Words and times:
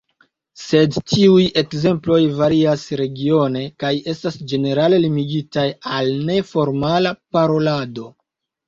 Sed 0.59 0.95
tiuj 1.11 1.43
ekzemploj 1.63 2.17
varias 2.39 2.87
regione 3.03 3.63
kaj 3.85 3.93
estas 4.15 4.41
ĝenerale 4.55 5.03
limigitaj 5.05 5.71
al 6.01 6.15
neformala 6.33 7.15
parolado. 7.39 8.15